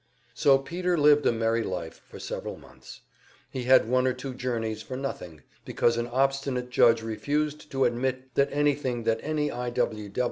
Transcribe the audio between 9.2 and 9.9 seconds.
any I.